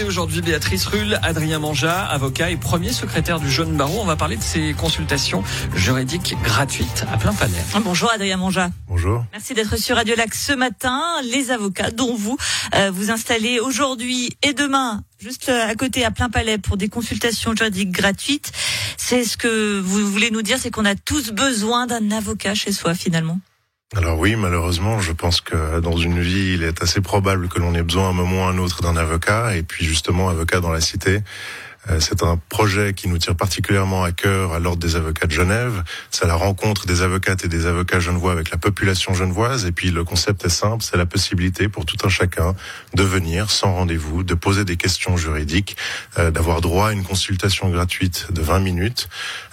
invités 0.00 0.08
aujourd'hui, 0.08 0.40
Béatrice 0.40 0.86
Rull, 0.86 1.18
Adrien 1.22 1.58
Manja, 1.58 2.04
avocat 2.06 2.50
et 2.50 2.56
premier 2.56 2.92
secrétaire 2.92 3.40
du 3.40 3.50
Jeune 3.50 3.76
Barreau. 3.76 4.00
On 4.00 4.04
va 4.04 4.16
parler 4.16 4.36
de 4.36 4.42
ces 4.42 4.74
consultations 4.74 5.42
juridiques 5.74 6.34
gratuites 6.42 7.04
à 7.12 7.16
plein 7.16 7.32
palais. 7.32 7.58
Bonjour 7.82 8.10
Adrien 8.10 8.36
Manja. 8.36 8.70
Bonjour. 8.88 9.24
Merci 9.32 9.54
d'être 9.54 9.76
sur 9.76 9.96
Radio 9.96 10.14
Lac 10.16 10.34
ce 10.34 10.52
matin. 10.52 11.02
Les 11.24 11.50
avocats 11.50 11.90
dont 11.90 12.14
vous 12.14 12.36
euh, 12.74 12.90
vous 12.90 13.10
installez 13.10 13.60
aujourd'hui 13.60 14.30
et 14.42 14.52
demain 14.52 15.02
juste 15.18 15.48
à 15.48 15.74
côté 15.74 16.04
à 16.04 16.10
plein 16.10 16.30
palais 16.30 16.58
pour 16.58 16.76
des 16.76 16.88
consultations 16.88 17.54
juridiques 17.54 17.90
gratuites. 17.90 18.52
C'est 18.96 19.24
ce 19.24 19.36
que 19.36 19.80
vous 19.80 20.10
voulez 20.10 20.30
nous 20.30 20.42
dire, 20.42 20.58
c'est 20.58 20.70
qu'on 20.70 20.86
a 20.86 20.94
tous 20.94 21.32
besoin 21.32 21.86
d'un 21.86 22.10
avocat 22.10 22.54
chez 22.54 22.72
soi 22.72 22.94
finalement. 22.94 23.38
Alors 23.96 24.20
oui, 24.20 24.36
malheureusement, 24.36 25.00
je 25.00 25.10
pense 25.10 25.40
que 25.40 25.80
dans 25.80 25.96
une 25.96 26.20
vie, 26.20 26.54
il 26.54 26.62
est 26.62 26.80
assez 26.80 27.00
probable 27.00 27.48
que 27.48 27.58
l'on 27.58 27.74
ait 27.74 27.82
besoin 27.82 28.06
à 28.06 28.10
un 28.10 28.12
moment 28.12 28.44
ou 28.44 28.44
à 28.44 28.50
un 28.52 28.58
autre 28.58 28.82
d'un 28.82 28.96
avocat, 28.96 29.56
et 29.56 29.64
puis 29.64 29.84
justement, 29.84 30.28
avocat 30.28 30.60
dans 30.60 30.70
la 30.70 30.80
cité. 30.80 31.22
Euh, 31.88 31.98
c'est 31.98 32.22
un 32.22 32.38
projet 32.48 32.92
qui 32.92 33.08
nous 33.08 33.16
tire 33.16 33.34
particulièrement 33.34 34.04
à 34.04 34.12
cœur 34.12 34.52
à 34.52 34.58
l'Ordre 34.58 34.80
des 34.80 34.96
avocats 34.96 35.26
de 35.26 35.32
Genève. 35.32 35.82
C'est 36.10 36.26
la 36.26 36.34
rencontre 36.34 36.86
des 36.86 37.02
avocates 37.02 37.44
et 37.44 37.48
des 37.48 37.66
avocats 37.66 38.00
genevois 38.00 38.32
avec 38.32 38.50
la 38.50 38.58
population 38.58 39.14
genevoise. 39.14 39.64
Et 39.64 39.72
puis 39.72 39.90
le 39.90 40.04
concept 40.04 40.44
est 40.44 40.50
simple, 40.50 40.84
c'est 40.84 40.98
la 40.98 41.06
possibilité 41.06 41.68
pour 41.68 41.86
tout 41.86 41.96
un 42.04 42.08
chacun 42.08 42.54
de 42.94 43.02
venir 43.02 43.50
sans 43.50 43.74
rendez-vous, 43.74 44.22
de 44.22 44.34
poser 44.34 44.64
des 44.64 44.76
questions 44.76 45.16
juridiques, 45.16 45.76
euh, 46.18 46.30
d'avoir 46.30 46.60
droit 46.60 46.88
à 46.88 46.92
une 46.92 47.02
consultation 47.02 47.70
gratuite 47.70 48.26
de 48.30 48.42
20 48.42 48.58
minutes, 48.60 49.08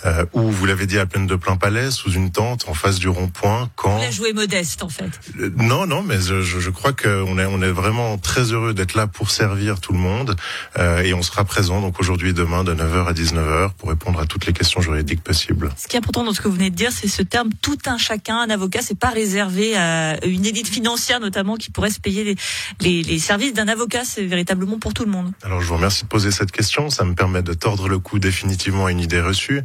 euh, 0.05 0.26
ou 0.34 0.52
vous 0.52 0.66
l'avez 0.66 0.85
dit 0.85 0.99
à 0.99 1.05
peine 1.05 1.27
de 1.27 1.35
plein 1.35 1.55
palais, 1.55 1.91
sous 1.91 2.12
une 2.12 2.32
tente, 2.32 2.68
en 2.68 2.73
face 2.73 2.99
du 2.99 3.07
rond-point, 3.07 3.70
quand... 3.76 3.98
Vous 3.98 4.02
la 4.02 4.12
joué 4.12 4.34
modeste 4.34 4.84
en 4.84 4.90
fait. 4.90 5.09
non, 5.55 5.88
non, 5.88 6.04
mais 6.04 6.20
je, 6.20 6.41
je 6.41 6.70
crois 6.70 6.91
qu'on 6.91 7.40
est, 7.40 7.46
on 7.46 7.62
est 7.62 7.71
vraiment 7.71 8.18
très 8.18 8.52
heureux 8.52 8.73
d'être 8.73 8.96
là 8.96 9.07
pour 9.07 9.32
servir 9.32 9.79
tout 9.79 9.94
le 9.94 9.99
monde. 9.99 10.35
et 10.77 11.13
on 11.13 11.21
sera 11.21 11.46
présent 11.46 11.82
donc 11.82 11.99
aujourd'hui 11.99 12.16
aujourd'hui 12.18 12.34
demain 12.34 12.63
de 12.63 12.73
9h 12.73 13.05
à 13.05 13.13
19h 13.13 13.73
pour 13.77 13.90
répondre 13.90 14.20
à 14.20 14.26
toutes 14.26 14.48
les 14.48 14.54
questions 14.54 14.82
juridiques 14.82 15.21
possibles. 15.21 15.70
Ce 15.77 15.87
qui 15.87 15.98
est 15.98 15.99
important 15.99 16.23
dans 16.23 16.34
ce 16.34 16.41
que 16.41 16.48
vous 16.48 16.55
venez 16.55 16.71
de 16.71 16.76
dire, 16.76 16.91
c'est 16.91 17.07
ce 17.07 17.21
terme 17.21 17.49
tout 17.62 17.77
un 17.85 17.99
chacun, 17.99 18.40
un 18.40 18.49
avocat, 18.49 18.79
c'est 18.82 18.98
pas 18.98 19.10
réservé 19.10 19.77
à 19.77 20.18
une 20.26 20.43
élite 20.43 20.68
financière 20.68 21.20
notamment 21.20 21.57
qui 21.57 21.70
pourrait 21.70 21.91
se 21.91 21.99
payer 21.99 22.23
les, 22.23 22.35
les, 22.82 23.04
les 23.04 23.20
services 23.20 23.54
d'un 23.54 23.68
avocat, 23.68 24.04
c'est 24.04 24.26
véritablement 24.26 24.79
pour 24.79 24.95
tout 24.95 25.05
le 25.05 25.12
monde. 25.12 25.32
Alors 25.43 25.62
je 25.62 25.68
vous 25.68 25.76
remercie 25.76 26.05
de 26.05 26.07
poser 26.07 26.32
cette 26.32 26.51
question, 26.51 26.90
ça 26.90 27.05
me 27.05 27.13
permet 27.13 27.43
de 27.43 27.54
tordre 27.54 27.88
le 27.88 27.99
cou 27.99 28.18
définitivement 28.18 28.88
à 28.88 28.91
une 28.91 28.99
idée 28.99 29.21
reçue. 29.21 29.62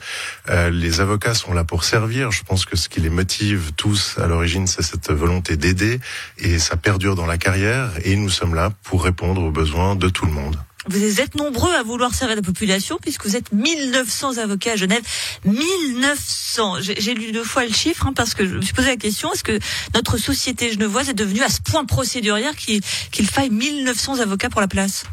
Euh, 0.51 0.69
les 0.69 1.01
avocats 1.01 1.33
sont 1.33 1.55
là 1.55 1.65
pour 1.65 1.85
servir, 1.85 2.33
je 2.33 2.43
pense 2.43 2.67
que 2.67 2.77
ce 2.77 2.91
qui 2.91 3.01
les 3.01 3.09
motive 3.09 3.73
tous 3.79 4.19
à 4.19 4.27
l'origine, 4.27 4.67
c'est 4.67 4.83
cette 4.83 5.11
volonté 5.11 5.57
d'aider 5.57 6.01
et 6.37 6.59
ça 6.59 6.77
perdure 6.77 7.15
dans 7.15 7.25
la 7.25 7.39
carrière 7.39 7.93
et 8.05 8.15
nous 8.15 8.29
sommes 8.29 8.55
là 8.55 8.69
pour 8.83 9.05
répondre 9.05 9.43
aux 9.43 9.51
besoins 9.51 9.97
de 9.97 10.11
tout 10.11 10.27
le 10.27 10.33
monde. 10.33 10.59
Vous 10.89 11.21
êtes 11.21 11.35
nombreux 11.37 11.73
à 11.73 11.83
vouloir 11.83 12.15
servir 12.15 12.37
la 12.37 12.43
population 12.43 12.99
puisque 13.01 13.25
vous 13.25 13.37
êtes 13.37 13.53
1900 13.53 14.39
avocats 14.39 14.73
à 14.73 14.77
Genève. 14.77 15.03
1900 15.45 16.81
J'ai 16.81 17.15
lu 17.15 17.33
deux 17.33 17.45
fois 17.45 17.65
le 17.65 17.73
chiffre 17.73 18.07
hein, 18.07 18.13
parce 18.15 18.35
que 18.35 18.47
je 18.47 18.57
me 18.57 18.63
suis 18.63 18.75
posé 18.75 18.89
la 18.89 18.97
question 18.97 19.33
est-ce 19.33 19.45
que 19.45 19.59
notre 19.95 20.19
société 20.19 20.73
genevoise 20.73 21.09
est 21.09 21.15
devenue 21.15 21.43
à 21.43 21.49
ce 21.49 21.61
point 21.61 21.85
procédurière 21.85 22.57
qu'il 22.57 23.29
faille 23.29 23.51
1900 23.51 24.21
avocats 24.21 24.51
pour 24.51 24.61
la 24.61 24.69
place? 24.69 25.05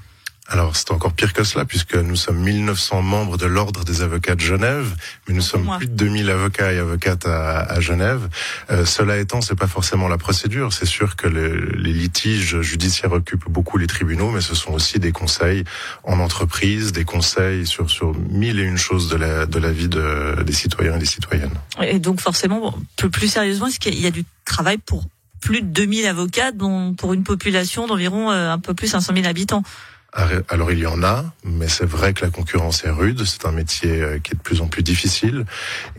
Alors 0.50 0.76
c'est 0.76 0.92
encore 0.92 1.14
pire 1.14 1.34
que 1.34 1.44
cela 1.44 1.66
puisque 1.66 1.96
nous 1.96 2.16
sommes 2.16 2.40
1900 2.40 3.02
membres 3.02 3.38
de 3.38 3.46
l'ordre 3.46 3.84
des 3.84 4.02
avocats 4.02 4.36
de 4.36 4.42
Genève, 4.42 4.96
mais 5.28 5.34
nous 5.34 5.42
sommes 5.42 5.70
plus 5.78 5.88
de 5.88 5.94
2000 5.94 6.30
avocats 6.30 6.74
et 6.74 6.80
avocates 6.80 7.26
à, 7.26 7.60
à 7.60 7.80
Genève. 7.80 8.28
Euh, 8.72 8.86
cela 8.86 9.18
étant, 9.18 9.42
c'est 9.42 9.56
pas 9.56 9.68
forcément 9.68 10.08
la 10.08 10.18
procédure. 10.18 10.74
C'est 10.74 10.86
sûr 10.88 11.16
que 11.16 11.28
les 11.28 11.94
litiges 11.94 12.62
judiciaires 12.62 13.12
occupent 13.12 13.50
beaucoup 13.50 13.78
les 13.78 13.88
tribunaux, 13.88 14.32
mais 14.32 14.42
ce 14.42 14.56
sont 14.56 14.72
aussi 14.72 15.00
des 15.00 15.12
conseils 15.12 15.64
en 16.04 16.20
entreprise, 16.20 16.92
des 16.92 17.06
conseils 17.06 17.68
sur 17.68 17.90
sur 17.90 18.16
mille 18.30 18.60
et 18.60 18.64
une 18.64 18.78
choses 18.78 19.10
de 19.10 19.18
la 19.18 19.46
de 19.46 19.60
la 19.60 19.72
vie 19.72 19.88
de, 19.88 20.42
des 20.44 20.54
citoyens 20.54 20.96
et 20.96 21.00
des 21.00 21.06
citoyennes. 21.06 21.54
Et 21.82 22.00
donc 22.00 22.22
forcément, 22.22 22.74
plus, 22.96 23.10
plus 23.10 23.28
sérieusement, 23.28 23.68
est-ce 23.68 23.80
qu'il 23.80 24.00
y 24.00 24.08
a 24.08 24.12
du 24.12 24.26
travail 24.46 24.78
pour 24.78 25.06
plus 25.42 25.62
de 25.62 25.68
2000 25.68 26.06
avocats, 26.06 26.52
dont 26.52 26.94
pour 26.94 27.14
une 27.14 27.24
population 27.24 27.88
d'environ 27.88 28.32
euh, 28.32 28.52
un 28.52 28.60
peu 28.60 28.74
plus 28.74 28.88
de 28.88 28.92
500 28.92 29.14
000 29.16 29.28
habitants? 29.28 29.64
Alors 30.14 30.72
il 30.72 30.80
y 30.80 30.88
en 30.88 31.04
a, 31.04 31.24
mais 31.44 31.68
c'est 31.68 31.86
vrai 31.86 32.14
que 32.14 32.26
la 32.26 32.32
concurrence 32.32 32.84
est 32.84 32.90
rude. 32.90 33.24
C'est 33.26 33.46
un 33.46 33.52
métier 33.52 34.02
euh, 34.02 34.20
qui 34.20 34.32
est 34.32 34.36
de 34.36 34.42
plus 34.42 34.62
en 34.62 34.68
plus 34.68 34.82
difficile. 34.82 35.46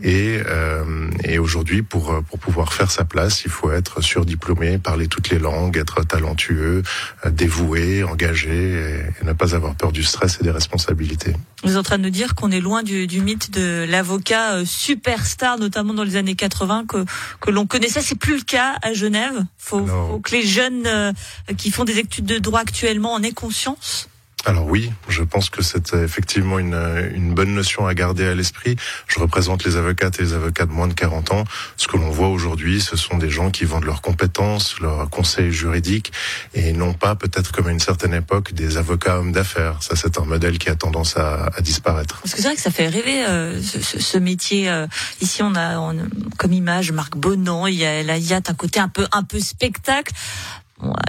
Et, 0.03 0.41
euh, 0.45 1.09
et 1.23 1.39
aujourd'hui, 1.39 1.81
pour 1.81 2.11
euh, 2.11 2.21
pour 2.21 2.37
pouvoir 2.37 2.73
faire 2.73 2.91
sa 2.91 3.05
place, 3.05 3.43
il 3.45 3.51
faut 3.51 3.71
être 3.71 4.01
surdiplômé, 4.01 4.77
parler 4.79 5.07
toutes 5.07 5.29
les 5.29 5.39
langues, 5.39 5.77
être 5.77 6.03
talentueux, 6.03 6.83
euh, 7.25 7.29
dévoué, 7.29 8.03
engagé, 8.03 9.05
et, 9.21 9.25
ne 9.25 9.31
pas 9.31 9.55
avoir 9.55 9.75
peur 9.75 9.93
du 9.93 10.03
stress 10.03 10.39
et 10.41 10.43
des 10.43 10.51
responsabilités. 10.51 11.33
Vous 11.63 11.71
êtes 11.71 11.77
en 11.77 11.83
train 11.83 11.97
de 11.97 12.03
nous 12.03 12.09
dire 12.09 12.35
qu'on 12.35 12.51
est 12.51 12.59
loin 12.59 12.83
du, 12.83 13.07
du 13.07 13.21
mythe 13.21 13.51
de 13.51 13.85
l'avocat 13.87 14.65
superstar, 14.65 15.57
notamment 15.57 15.93
dans 15.93 16.03
les 16.03 16.17
années 16.17 16.35
80, 16.35 16.85
que 16.87 17.05
que 17.39 17.49
l'on 17.49 17.65
connaissait. 17.65 18.01
C'est 18.01 18.15
plus 18.15 18.35
le 18.35 18.43
cas 18.43 18.75
à 18.81 18.93
Genève. 18.93 19.45
Faut, 19.57 19.85
faut 19.85 20.19
que 20.19 20.31
les 20.31 20.45
jeunes 20.45 21.13
qui 21.57 21.71
font 21.71 21.85
des 21.85 21.99
études 21.99 22.25
de 22.25 22.39
droit 22.39 22.59
actuellement 22.59 23.13
en 23.13 23.23
aient 23.23 23.31
conscience 23.31 24.09
alors 24.45 24.65
oui, 24.65 24.91
je 25.07 25.23
pense 25.23 25.49
que 25.49 25.61
c'est 25.61 25.93
effectivement 25.93 26.57
une, 26.57 26.73
une 27.13 27.33
bonne 27.33 27.53
notion 27.53 27.85
à 27.85 27.93
garder 27.93 28.25
à 28.25 28.33
l'esprit. 28.33 28.75
Je 29.07 29.19
représente 29.19 29.63
les 29.63 29.75
avocates 29.75 30.19
et 30.19 30.23
les 30.23 30.33
avocats 30.33 30.65
de 30.65 30.71
moins 30.71 30.87
de 30.87 30.93
40 30.93 31.31
ans. 31.31 31.43
Ce 31.77 31.87
que 31.87 31.97
l'on 31.97 32.09
voit 32.09 32.29
aujourd'hui, 32.29 32.81
ce 32.81 32.95
sont 32.95 33.17
des 33.17 33.29
gens 33.29 33.51
qui 33.51 33.65
vendent 33.65 33.85
leurs 33.85 34.01
compétences, 34.01 34.79
leurs 34.79 35.09
conseils 35.09 35.51
juridiques, 35.51 36.11
et 36.53 36.73
non 36.73 36.93
pas 36.93 37.15
peut-être 37.15 37.51
comme 37.51 37.67
à 37.67 37.71
une 37.71 37.79
certaine 37.79 38.13
époque 38.13 38.53
des 38.53 38.77
avocats 38.77 39.19
hommes 39.19 39.31
d'affaires. 39.31 39.77
Ça, 39.81 39.95
c'est 39.95 40.17
un 40.17 40.25
modèle 40.25 40.57
qui 40.57 40.69
a 40.69 40.75
tendance 40.75 41.17
à, 41.17 41.51
à 41.55 41.61
disparaître. 41.61 42.19
Parce 42.21 42.33
que 42.33 42.41
c'est 42.41 42.47
vrai 42.47 42.55
que 42.55 42.61
ça 42.61 42.71
fait 42.71 42.87
rêver 42.87 43.23
euh, 43.25 43.61
ce, 43.61 43.99
ce, 43.99 44.17
métier. 44.17 44.69
Euh, 44.69 44.87
ici, 45.21 45.43
on 45.43 45.55
a 45.55 45.93
comme 46.37 46.53
image 46.53 46.91
Marc 46.91 47.15
Bonan. 47.15 47.67
Il 47.67 47.75
y 47.75 47.85
a 47.85 48.01
la 48.03 48.17
yacht, 48.17 48.49
un 48.49 48.53
côté 48.53 48.79
un 48.79 48.87
peu 48.87 49.07
un 49.11 49.23
peu 49.23 49.39
spectacle 49.39 50.13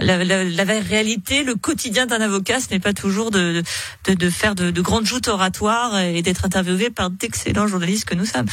la, 0.01 0.23
la, 0.23 0.43
la, 0.43 0.63
réalité, 0.63 1.43
le 1.43 1.55
quotidien 1.55 2.05
d'un 2.05 2.21
avocat, 2.21 2.59
ce 2.59 2.69
n'est 2.71 2.79
pas 2.79 2.93
toujours 2.93 3.31
de, 3.31 3.63
de, 4.05 4.13
de 4.13 4.29
faire 4.29 4.55
de, 4.55 4.71
de, 4.71 4.81
grandes 4.81 5.05
joutes 5.05 5.27
oratoires 5.27 5.99
et 5.99 6.21
d'être 6.21 6.45
interviewé 6.45 6.89
par 6.89 7.09
d'excellents 7.09 7.67
journalistes 7.67 8.05
que 8.05 8.15
nous 8.15 8.25
sommes. 8.25 8.45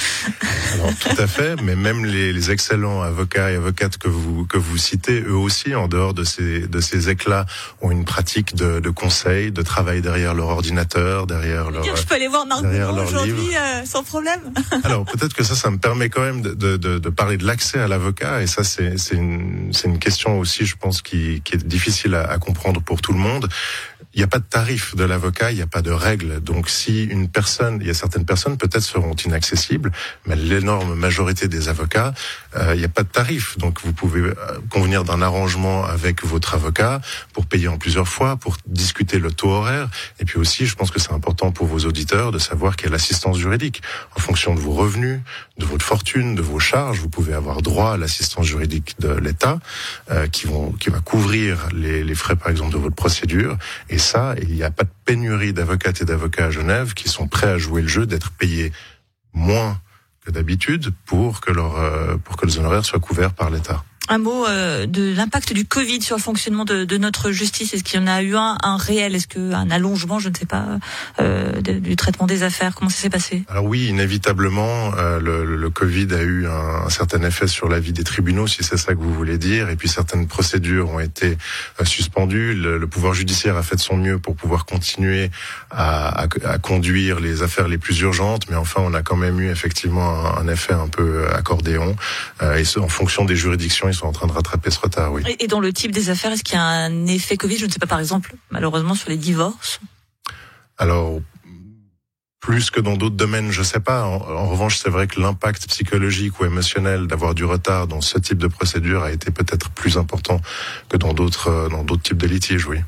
Alors, 0.74 0.92
tout 0.98 1.22
à 1.22 1.26
fait, 1.26 1.60
mais 1.62 1.76
même 1.76 2.04
les, 2.04 2.32
les, 2.32 2.50
excellents 2.50 3.02
avocats 3.02 3.50
et 3.50 3.56
avocates 3.56 3.98
que 3.98 4.08
vous 4.08 4.46
que 4.46 4.56
vous 4.56 4.76
citez, 4.76 5.20
eux 5.22 5.36
aussi, 5.36 5.74
en 5.74 5.88
dehors 5.88 6.14
de 6.14 6.24
ces 6.24 6.66
de 6.66 6.80
ces 6.80 7.10
éclats, 7.10 7.46
ont 7.80 7.90
une 7.90 8.04
pratique 8.04 8.54
de, 8.54 8.80
de 8.80 8.90
conseil, 8.90 9.52
de 9.52 9.62
travail 9.62 10.00
derrière 10.00 10.34
leur 10.34 10.48
ordinateur, 10.48 11.26
derrière 11.26 11.70
leur. 11.70 11.84
Je 11.84 12.02
peux 12.04 12.14
aller 12.14 12.28
voir 12.28 12.46
Marc 12.46 12.64
aujourd'hui 12.64 13.54
euh, 13.54 13.84
sans 13.84 14.02
problème. 14.02 14.40
Alors 14.84 15.04
peut-être 15.04 15.34
que 15.34 15.44
ça, 15.44 15.54
ça 15.54 15.70
me 15.70 15.78
permet 15.78 16.08
quand 16.08 16.22
même 16.22 16.40
de, 16.40 16.54
de, 16.54 16.76
de 16.76 17.08
parler 17.10 17.36
de 17.36 17.46
l'accès 17.46 17.78
à 17.78 17.88
l'avocat, 17.88 18.42
et 18.42 18.46
ça 18.46 18.64
c'est 18.64 18.98
c'est 18.98 19.16
une 19.16 19.70
c'est 19.72 19.88
une 19.88 19.98
question 19.98 20.38
aussi, 20.38 20.64
je 20.64 20.76
pense 20.76 21.02
qui, 21.02 21.09
qui 21.10 21.54
est 21.54 21.66
difficile 21.66 22.14
à, 22.14 22.22
à, 22.30 22.38
comprendre 22.38 22.80
pour 22.80 23.00
tout 23.02 23.12
le 23.12 23.18
monde. 23.18 23.48
Il 24.14 24.18
n'y 24.18 24.24
a 24.24 24.26
pas 24.26 24.38
de 24.38 24.44
tarif 24.44 24.96
de 24.96 25.04
l'avocat, 25.04 25.52
il 25.52 25.56
n'y 25.56 25.62
a 25.62 25.66
pas 25.66 25.82
de 25.82 25.92
règles. 25.92 26.40
Donc 26.40 26.68
si 26.68 27.04
une 27.04 27.28
personne, 27.28 27.78
il 27.80 27.86
y 27.86 27.90
a 27.90 27.94
certaines 27.94 28.24
personnes 28.24 28.56
peut-être 28.56 28.82
seront 28.82 29.14
inaccessibles, 29.14 29.92
mais 30.26 30.36
l'énorme 30.36 30.94
majorité 30.94 31.46
des 31.46 31.68
avocats, 31.68 32.12
euh, 32.56 32.74
il 32.74 32.78
n'y 32.78 32.84
a 32.84 32.88
pas 32.88 33.04
de 33.04 33.08
tarif. 33.08 33.56
Donc 33.58 33.80
vous 33.84 33.92
pouvez 33.92 34.20
euh, 34.20 34.34
convenir 34.68 35.04
d'un 35.04 35.22
arrangement 35.22 35.84
avec 35.84 36.24
votre 36.24 36.54
avocat 36.54 37.00
pour 37.32 37.46
payer 37.46 37.68
en 37.68 37.78
plusieurs 37.78 38.08
fois, 38.08 38.36
pour 38.36 38.56
discuter 38.66 39.18
le 39.18 39.30
taux 39.30 39.50
horaire. 39.50 39.88
Et 40.18 40.24
puis 40.24 40.38
aussi, 40.38 40.66
je 40.66 40.74
pense 40.74 40.90
que 40.90 40.98
c'est 40.98 41.12
important 41.12 41.52
pour 41.52 41.66
vos 41.66 41.80
auditeurs 41.80 42.32
de 42.32 42.38
savoir 42.38 42.76
qu'il 42.76 42.86
y 42.86 42.88
a 42.88 42.92
l'assistance 42.92 43.38
juridique. 43.38 43.82
En 44.16 44.20
fonction 44.20 44.54
de 44.54 44.60
vos 44.60 44.72
revenus, 44.72 45.20
de 45.58 45.64
votre 45.64 45.84
fortune, 45.84 46.34
de 46.34 46.42
vos 46.42 46.58
charges, 46.58 46.98
vous 46.98 47.08
pouvez 47.08 47.34
avoir 47.34 47.62
droit 47.62 47.92
à 47.92 47.96
l'assistance 47.96 48.46
juridique 48.46 48.96
de 48.98 49.12
l'État 49.12 49.58
euh, 50.10 50.26
qui, 50.26 50.48
qui 50.80 50.90
va 50.90 51.00
couvrir 51.00 51.68
les, 51.72 52.14
frais, 52.14 52.34
par 52.34 52.48
exemple, 52.48 52.72
de 52.72 52.78
votre 52.78 52.96
procédure. 52.96 53.56
Ça, 54.00 54.34
il 54.42 54.54
n'y 54.54 54.62
a 54.62 54.70
pas 54.70 54.84
de 54.84 54.90
pénurie 55.04 55.52
d'avocates 55.52 56.00
et 56.02 56.04
d'avocats 56.04 56.46
à 56.46 56.50
Genève 56.50 56.94
qui 56.94 57.08
sont 57.08 57.28
prêts 57.28 57.48
à 57.48 57.58
jouer 57.58 57.82
le 57.82 57.88
jeu 57.88 58.06
d'être 58.06 58.32
payés 58.32 58.72
moins 59.32 59.80
que 60.24 60.30
d'habitude 60.30 60.92
pour 61.06 61.40
que 61.40 61.52
leur, 61.52 61.78
euh, 61.78 62.16
pour 62.16 62.36
que 62.36 62.46
les 62.46 62.58
honoraires 62.58 62.84
soient 62.84 62.98
couverts 62.98 63.34
par 63.34 63.50
l'État 63.50 63.84
un 64.10 64.18
mot 64.18 64.44
euh, 64.44 64.86
de 64.86 65.14
l'impact 65.14 65.52
du 65.52 65.64
Covid 65.64 66.02
sur 66.02 66.16
le 66.16 66.22
fonctionnement 66.22 66.64
de, 66.64 66.84
de 66.84 66.98
notre 66.98 67.30
justice. 67.30 67.72
Est-ce 67.72 67.84
qu'il 67.84 68.00
y 68.00 68.02
en 68.02 68.08
a 68.08 68.22
eu 68.22 68.34
un, 68.34 68.58
un 68.60 68.76
réel? 68.76 69.14
Est-ce 69.14 69.28
qu'un 69.28 69.70
allongement, 69.70 70.18
je 70.18 70.28
ne 70.28 70.34
sais 70.34 70.46
pas, 70.46 70.66
euh, 71.20 71.60
du 71.60 71.94
traitement 71.94 72.26
des 72.26 72.42
affaires? 72.42 72.74
Comment 72.74 72.90
ça 72.90 72.98
s'est 73.02 73.08
passé? 73.10 73.44
Alors 73.48 73.64
oui, 73.64 73.86
inévitablement, 73.86 74.92
euh, 74.98 75.20
le, 75.20 75.56
le, 75.56 75.70
Covid 75.70 76.08
a 76.12 76.22
eu 76.22 76.48
un, 76.48 76.86
un, 76.86 76.90
certain 76.90 77.22
effet 77.22 77.46
sur 77.46 77.68
la 77.68 77.78
vie 77.78 77.92
des 77.92 78.02
tribunaux, 78.02 78.48
si 78.48 78.64
c'est 78.64 78.76
ça 78.76 78.94
que 78.94 78.98
vous 78.98 79.14
voulez 79.14 79.38
dire. 79.38 79.70
Et 79.70 79.76
puis 79.76 79.88
certaines 79.88 80.26
procédures 80.26 80.90
ont 80.90 80.98
été 80.98 81.38
euh, 81.80 81.84
suspendues. 81.84 82.54
Le, 82.54 82.78
le, 82.78 82.86
pouvoir 82.88 83.14
judiciaire 83.14 83.56
a 83.56 83.62
fait 83.62 83.76
de 83.76 83.80
son 83.80 83.96
mieux 83.96 84.18
pour 84.18 84.34
pouvoir 84.34 84.66
continuer 84.66 85.30
à, 85.70 86.24
à, 86.24 86.26
à, 86.44 86.58
conduire 86.58 87.20
les 87.20 87.44
affaires 87.44 87.68
les 87.68 87.78
plus 87.78 88.00
urgentes. 88.00 88.50
Mais 88.50 88.56
enfin, 88.56 88.82
on 88.84 88.92
a 88.92 89.02
quand 89.02 89.16
même 89.16 89.38
eu 89.38 89.50
effectivement 89.50 90.26
un, 90.26 90.42
un 90.42 90.48
effet 90.48 90.72
un 90.72 90.88
peu 90.88 91.28
accordéon. 91.32 91.94
Euh, 92.42 92.56
et 92.56 92.78
en 92.80 92.88
fonction 92.88 93.24
des 93.24 93.36
juridictions, 93.36 93.88
sont 94.00 94.06
en 94.06 94.12
train 94.12 94.26
de 94.26 94.32
rattraper 94.32 94.70
ce 94.70 94.80
retard, 94.80 95.12
oui. 95.12 95.22
Et 95.38 95.46
dans 95.46 95.60
le 95.60 95.72
type 95.72 95.92
des 95.92 96.10
affaires, 96.10 96.32
est-ce 96.32 96.42
qu'il 96.42 96.54
y 96.54 96.58
a 96.58 96.64
un 96.64 97.06
effet 97.06 97.36
Covid 97.36 97.58
Je 97.58 97.66
ne 97.66 97.70
sais 97.70 97.78
pas, 97.78 97.86
par 97.86 98.00
exemple, 98.00 98.34
malheureusement, 98.50 98.94
sur 98.94 99.10
les 99.10 99.16
divorces 99.16 99.80
Alors, 100.78 101.20
plus 102.40 102.70
que 102.70 102.80
dans 102.80 102.96
d'autres 102.96 103.16
domaines, 103.16 103.50
je 103.50 103.62
sais 103.62 103.80
pas. 103.80 104.04
En, 104.04 104.48
revanche, 104.48 104.78
c'est 104.78 104.88
vrai 104.88 105.06
que 105.06 105.20
l'impact 105.20 105.68
psychologique 105.68 106.40
ou 106.40 106.46
émotionnel 106.46 107.06
d'avoir 107.06 107.34
du 107.34 107.44
retard 107.44 107.86
dans 107.86 108.00
ce 108.00 108.18
type 108.18 108.38
de 108.38 108.46
procédure 108.46 109.02
a 109.02 109.12
été 109.12 109.30
peut-être 109.30 109.68
plus 109.70 109.98
important 109.98 110.40
que 110.88 110.96
dans 110.96 111.12
d'autres 111.12 111.48
euh, 111.48 111.68
dans 111.68 111.84
d'autres 111.84 112.02
types 112.02 112.16
de 112.16 112.26
litiges, 112.26 112.66
oui. 112.66 112.78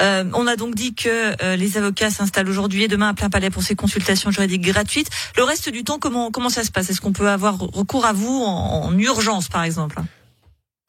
Euh, 0.00 0.24
on 0.32 0.46
a 0.46 0.56
donc 0.56 0.74
dit 0.74 0.94
que 0.94 1.08
euh, 1.44 1.56
les 1.56 1.76
avocats 1.76 2.10
s'installent 2.10 2.48
aujourd'hui 2.48 2.84
et 2.84 2.88
demain 2.88 3.10
à 3.10 3.14
plein 3.14 3.28
palais 3.28 3.50
pour 3.50 3.62
ces 3.62 3.74
consultations 3.74 4.30
juridiques 4.30 4.62
gratuites. 4.62 5.10
Le 5.36 5.44
reste 5.44 5.68
du 5.68 5.84
temps, 5.84 5.98
comment 5.98 6.30
comment 6.30 6.50
ça 6.50 6.64
se 6.64 6.70
passe? 6.70 6.88
Est-ce 6.88 7.02
qu'on 7.02 7.12
peut 7.12 7.28
avoir 7.28 7.58
recours 7.58 8.06
à 8.06 8.14
vous 8.14 8.42
en 8.46 8.96
urgence, 8.98 9.48
par 9.48 9.62
exemple? 9.62 10.00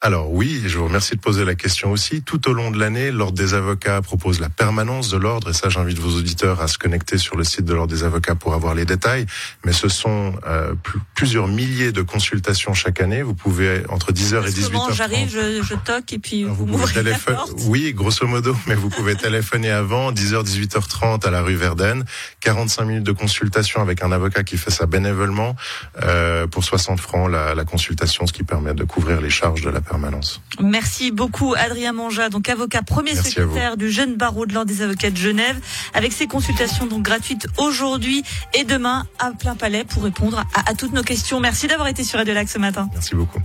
Alors 0.04 0.30
oui, 0.30 0.60
je 0.66 0.76
vous 0.76 0.84
remercie 0.84 1.16
de 1.16 1.20
poser 1.20 1.46
la 1.46 1.54
question 1.54 1.90
aussi. 1.90 2.20
Tout 2.20 2.50
au 2.50 2.52
long 2.52 2.70
de 2.70 2.78
l'année, 2.78 3.10
l'Ordre 3.10 3.38
des 3.38 3.54
avocats 3.54 4.02
propose 4.02 4.38
la 4.38 4.50
permanence 4.50 5.08
de 5.08 5.16
l'ordre, 5.16 5.48
et 5.48 5.54
ça 5.54 5.70
j'invite 5.70 5.98
vos 5.98 6.18
auditeurs 6.18 6.60
à 6.60 6.68
se 6.68 6.76
connecter 6.76 7.16
sur 7.16 7.38
le 7.38 7.44
site 7.44 7.64
de 7.64 7.72
l'Ordre 7.72 7.94
des 7.94 8.04
avocats 8.04 8.34
pour 8.34 8.52
avoir 8.52 8.74
les 8.74 8.84
détails. 8.84 9.24
Mais 9.64 9.72
ce 9.72 9.88
sont 9.88 10.34
euh, 10.46 10.74
plusieurs 11.14 11.48
milliers 11.48 11.90
de 11.90 12.02
consultations 12.02 12.74
chaque 12.74 13.00
année. 13.00 13.22
Vous 13.22 13.32
pouvez 13.32 13.82
entre 13.88 14.12
10h 14.12 14.46
et 14.46 14.50
18h. 14.50 14.92
J'arrive, 14.92 15.30
je, 15.30 15.62
je, 15.62 15.74
toque 15.74 16.12
et 16.12 16.18
puis 16.18 16.44
vous, 16.44 16.54
vous 16.54 16.66
m'ouvrez 16.66 17.02
la 17.02 17.16
porte. 17.16 17.54
Oui, 17.64 17.94
grosso 17.94 18.26
modo, 18.26 18.54
mais 18.66 18.74
vous 18.74 18.90
pouvez 18.90 19.14
téléphoner 19.14 19.70
avant 19.70 20.12
10h, 20.12 20.44
18h30 20.44 21.26
à 21.26 21.30
la 21.30 21.40
rue 21.40 21.54
Verden. 21.54 22.04
45 22.40 22.84
minutes 22.84 23.04
de 23.04 23.12
consultation 23.12 23.80
avec 23.80 24.02
un 24.02 24.12
avocat 24.12 24.44
qui 24.44 24.58
fait 24.58 24.70
ça 24.70 24.84
bénévolement 24.84 25.56
euh, 26.02 26.46
pour 26.46 26.62
60 26.62 27.00
francs 27.00 27.30
la, 27.30 27.54
la 27.54 27.64
consultation, 27.64 28.26
ce 28.26 28.34
qui 28.34 28.44
permet 28.44 28.74
de 28.74 28.84
couvrir 28.84 29.22
les 29.22 29.30
charges 29.30 29.62
de 29.62 29.70
la 29.70 29.80
permanence. 29.94 30.40
Merci 30.60 31.12
beaucoup 31.12 31.54
Adrien 31.56 31.92
Manja, 31.92 32.28
donc 32.28 32.48
avocat 32.48 32.82
premier 32.82 33.14
secrétaire 33.14 33.76
du 33.76 33.90
jeune 33.90 34.16
barreau 34.16 34.46
de 34.46 34.52
l'ordre 34.52 34.70
des 34.70 34.82
avocats 34.82 35.10
de 35.10 35.16
Genève, 35.16 35.58
avec 35.94 36.12
ses 36.12 36.26
consultations 36.26 36.86
donc 36.86 37.02
gratuites 37.02 37.46
aujourd'hui 37.58 38.24
et 38.54 38.64
demain 38.64 39.06
à 39.18 39.30
plein 39.30 39.54
palais 39.54 39.84
pour 39.84 40.02
répondre 40.02 40.44
à, 40.54 40.74
toutes 40.74 40.92
nos 40.92 41.02
questions. 41.02 41.38
Merci 41.40 41.68
d'avoir 41.68 41.88
été 41.88 42.02
sur 42.02 42.18
Radio 42.18 42.34
Lac 42.34 42.48
ce 42.48 42.58
matin. 42.58 42.88
Merci 42.92 43.14
beaucoup. 43.14 43.40